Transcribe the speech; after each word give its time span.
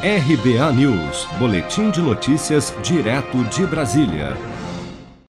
RBA 0.00 0.72
News, 0.74 1.26
Boletim 1.40 1.90
de 1.90 2.00
Notícias, 2.00 2.72
direto 2.84 3.42
de 3.46 3.66
Brasília. 3.66 4.36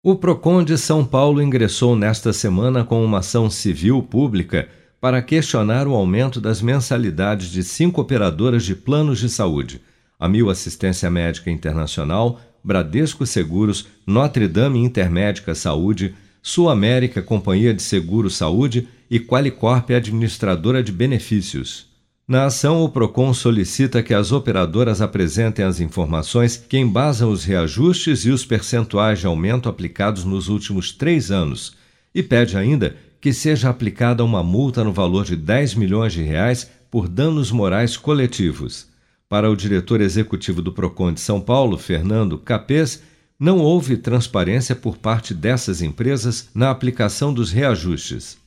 O 0.01 0.15
PROCON 0.15 0.63
de 0.63 0.77
São 0.77 1.03
Paulo 1.03 1.41
ingressou 1.41 1.97
nesta 1.97 2.31
semana 2.31 2.85
com 2.85 3.03
uma 3.03 3.17
ação 3.19 3.49
civil 3.49 4.01
pública 4.01 4.69
para 5.01 5.21
questionar 5.21 5.85
o 5.85 5.93
aumento 5.93 6.39
das 6.39 6.61
mensalidades 6.61 7.49
de 7.49 7.61
cinco 7.61 7.99
operadoras 7.99 8.63
de 8.63 8.73
planos 8.73 9.19
de 9.19 9.27
saúde: 9.27 9.81
a 10.17 10.29
Mil 10.29 10.49
Assistência 10.49 11.11
Médica 11.11 11.51
Internacional, 11.51 12.39
Bradesco 12.63 13.25
Seguros, 13.25 13.87
Notre 14.07 14.47
Dame 14.47 14.79
Intermédica 14.79 15.53
Saúde, 15.53 16.15
Sul 16.41 16.69
América 16.69 17.21
Companhia 17.21 17.73
de 17.73 17.81
Seguro 17.81 18.29
Saúde 18.29 18.87
e 19.11 19.19
Qualicorp 19.19 19.91
Administradora 19.91 20.81
de 20.81 20.93
Benefícios. 20.93 21.92
Na 22.25 22.45
ação, 22.45 22.81
o 22.81 22.89
PROCON 22.89 23.33
solicita 23.33 24.01
que 24.01 24.13
as 24.13 24.31
operadoras 24.31 25.01
apresentem 25.01 25.65
as 25.65 25.81
informações 25.81 26.55
que 26.55 26.77
embasam 26.77 27.29
os 27.29 27.43
reajustes 27.43 28.23
e 28.23 28.29
os 28.29 28.45
percentuais 28.45 29.19
de 29.19 29.27
aumento 29.27 29.67
aplicados 29.67 30.23
nos 30.23 30.47
últimos 30.47 30.93
três 30.93 31.31
anos 31.31 31.75
e 32.15 32.23
pede 32.23 32.57
ainda 32.57 32.95
que 33.19 33.33
seja 33.33 33.69
aplicada 33.69 34.23
uma 34.23 34.41
multa 34.41 34.85
no 34.85 34.93
valor 34.93 35.25
de 35.25 35.35
10 35.35 35.75
milhões 35.75 36.13
de 36.13 36.23
reais 36.23 36.71
por 36.89 37.09
danos 37.09 37.51
morais 37.51 37.97
coletivos. 37.97 38.87
Para 39.27 39.49
o 39.49 39.55
diretor 39.55 39.99
executivo 39.99 40.61
do 40.61 40.71
PROCON 40.71 41.11
de 41.11 41.19
São 41.19 41.41
Paulo, 41.41 41.77
Fernando 41.77 42.37
Capês, 42.37 43.03
não 43.37 43.59
houve 43.59 43.97
transparência 43.97 44.73
por 44.75 44.97
parte 44.97 45.33
dessas 45.33 45.81
empresas 45.81 46.49
na 46.55 46.69
aplicação 46.69 47.33
dos 47.33 47.51
reajustes. 47.51 48.37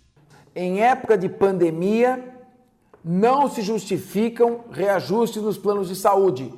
Em 0.54 0.80
época 0.80 1.18
de 1.18 1.28
pandemia, 1.28 2.35
não 3.08 3.48
se 3.48 3.62
justificam 3.62 4.64
reajustes 4.72 5.40
nos 5.40 5.56
planos 5.56 5.86
de 5.86 5.94
saúde. 5.94 6.52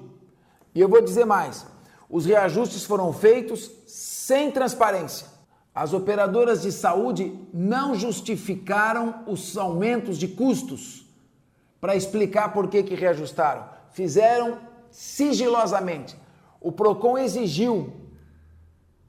E 0.75 0.81
eu 0.81 0.89
vou 0.89 1.03
dizer 1.03 1.27
mais: 1.27 1.67
os 2.09 2.25
reajustes 2.25 2.85
foram 2.85 3.13
feitos 3.13 3.71
sem 3.87 4.51
transparência. 4.51 5.27
As 5.75 5.93
operadoras 5.93 6.63
de 6.63 6.73
saúde 6.73 7.39
não 7.53 7.95
justificaram 7.95 9.25
os 9.27 9.59
aumentos 9.59 10.17
de 10.17 10.27
custos 10.27 11.07
para 11.83 11.95
explicar 11.95 12.55
por 12.55 12.69
que, 12.69 12.83
que 12.83 12.95
reajustaram. 12.95 13.69
Fizeram 13.91 14.59
sigilosamente. 14.91 16.17
O 16.63 16.73
PROCON 16.73 17.19
exigiu 17.19 17.93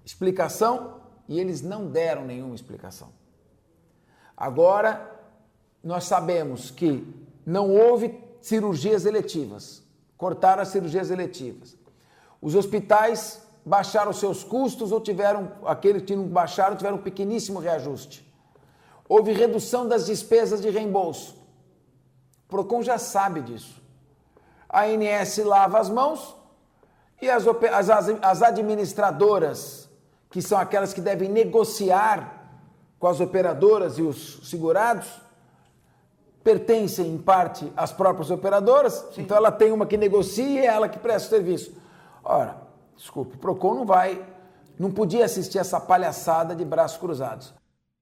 explicação 0.03 0.99
e 1.25 1.39
eles 1.39 1.61
não 1.61 1.87
deram 1.87 2.25
nenhuma 2.25 2.53
explicação. 2.53 3.07
Agora, 4.35 5.09
nós 5.81 6.03
sabemos 6.03 6.69
que 6.69 7.28
não 7.49 7.71
houve 7.71 8.23
cirurgias 8.41 9.05
eletivas, 9.05 9.81
cortaram 10.15 10.61
as 10.61 10.67
cirurgias 10.67 11.09
eletivas. 11.09 11.75
Os 12.39 12.53
hospitais 12.53 13.41
baixaram 13.65 14.13
seus 14.13 14.43
custos 14.43 14.91
ou 14.91 15.01
tiveram, 15.01 15.51
aqueles 15.65 16.03
que 16.03 16.15
não 16.15 16.27
baixaram, 16.27 16.75
tiveram 16.75 16.97
um 16.97 17.01
pequeníssimo 17.01 17.57
reajuste. 17.57 18.31
Houve 19.07 19.31
redução 19.31 19.87
das 19.87 20.05
despesas 20.05 20.61
de 20.61 20.69
reembolso. 20.69 21.35
O 22.45 22.49
PROCON 22.49 22.83
já 22.83 22.99
sabe 22.99 23.41
disso. 23.41 23.81
A 24.69 24.83
ANS 24.83 25.37
lava 25.39 25.79
as 25.79 25.89
mãos 25.89 26.35
e 27.19 27.27
as, 27.27 27.45
as, 27.47 28.09
as 28.21 28.41
administradoras, 28.43 29.89
que 30.29 30.39
são 30.39 30.59
aquelas 30.59 30.93
que 30.93 31.01
devem 31.01 31.27
negociar 31.27 32.47
com 32.99 33.07
as 33.07 33.19
operadoras 33.19 33.97
e 33.97 34.03
os 34.03 34.47
segurados, 34.47 35.07
pertencem 36.43 37.07
em 37.07 37.17
parte 37.17 37.71
às 37.75 37.91
próprias 37.91 38.31
operadoras, 38.31 39.05
Sim. 39.13 39.21
então 39.21 39.35
ela 39.35 39.51
tem 39.51 39.71
uma 39.71 39.85
que 39.85 39.97
negocia 39.97 40.47
e 40.47 40.57
é 40.59 40.65
ela 40.65 40.89
que 40.89 40.99
presta 40.99 41.27
o 41.27 41.29
serviço. 41.29 41.73
Ora, 42.23 42.57
desculpe, 42.95 43.35
o 43.35 43.39
PROCON 43.39 43.75
não 43.75 43.85
vai, 43.85 44.21
não 44.77 44.91
podia 44.91 45.25
assistir 45.25 45.57
essa 45.57 45.79
palhaçada 45.79 46.55
de 46.55 46.63
braços 46.63 46.97
cruzados. 46.97 47.53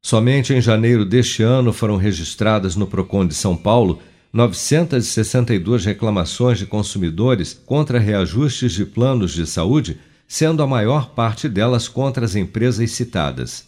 Somente 0.03 0.53
em 0.53 0.61
janeiro 0.61 1.03
deste 1.03 1.43
ano 1.43 1.73
foram 1.73 1.97
registradas 1.97 2.75
no 2.75 2.87
PROCON 2.87 3.25
de 3.25 3.33
São 3.33 3.57
Paulo 3.57 3.99
962 4.31 5.85
reclamações 5.85 6.59
de 6.59 6.65
consumidores 6.65 7.53
contra 7.53 7.97
reajustes 7.97 8.73
de 8.73 8.85
planos 8.85 9.31
de 9.33 9.47
saúde, 9.47 9.99
sendo 10.27 10.61
a 10.61 10.67
maior 10.67 11.09
parte 11.09 11.49
delas 11.49 11.87
contra 11.87 12.23
as 12.23 12.35
empresas 12.35 12.91
citadas. 12.91 13.66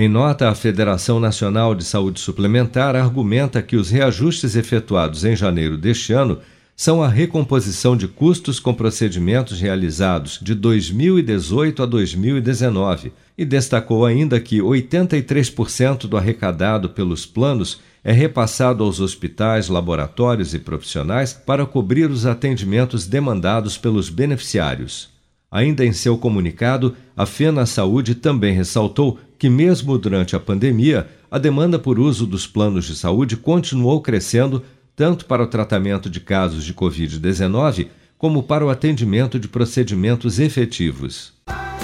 Em 0.00 0.06
nota, 0.06 0.48
a 0.48 0.54
Federação 0.54 1.18
Nacional 1.18 1.74
de 1.74 1.82
Saúde 1.82 2.20
Suplementar 2.20 2.94
argumenta 2.94 3.60
que 3.60 3.74
os 3.74 3.90
reajustes 3.90 4.54
efetuados 4.54 5.24
em 5.24 5.34
janeiro 5.34 5.76
deste 5.76 6.12
ano 6.12 6.38
são 6.76 7.02
a 7.02 7.08
recomposição 7.08 7.96
de 7.96 8.06
custos 8.06 8.60
com 8.60 8.72
procedimentos 8.72 9.60
realizados 9.60 10.38
de 10.40 10.54
2018 10.54 11.82
a 11.82 11.86
2019 11.86 13.12
e 13.36 13.44
destacou 13.44 14.06
ainda 14.06 14.38
que 14.38 14.60
83% 14.60 16.06
do 16.06 16.16
arrecadado 16.16 16.90
pelos 16.90 17.26
planos 17.26 17.80
é 18.04 18.12
repassado 18.12 18.84
aos 18.84 19.00
hospitais, 19.00 19.68
laboratórios 19.68 20.54
e 20.54 20.60
profissionais 20.60 21.32
para 21.32 21.66
cobrir 21.66 22.08
os 22.08 22.24
atendimentos 22.24 23.04
demandados 23.04 23.76
pelos 23.76 24.08
beneficiários. 24.08 25.17
Ainda 25.50 25.84
em 25.84 25.92
seu 25.92 26.18
comunicado, 26.18 26.94
a 27.16 27.24
FENA 27.24 27.64
Saúde 27.64 28.14
também 28.14 28.54
ressaltou 28.54 29.18
que, 29.38 29.48
mesmo 29.48 29.96
durante 29.96 30.36
a 30.36 30.40
pandemia, 30.40 31.08
a 31.30 31.38
demanda 31.38 31.78
por 31.78 31.98
uso 31.98 32.26
dos 32.26 32.46
planos 32.46 32.84
de 32.84 32.94
saúde 32.94 33.36
continuou 33.36 34.00
crescendo 34.02 34.62
tanto 34.94 35.24
para 35.26 35.42
o 35.42 35.46
tratamento 35.46 36.10
de 36.10 36.20
casos 36.20 36.64
de 36.64 36.74
Covid-19 36.74 37.88
como 38.18 38.42
para 38.42 38.66
o 38.66 38.68
atendimento 38.68 39.38
de 39.38 39.46
procedimentos 39.46 40.40
efetivos. 40.40 41.32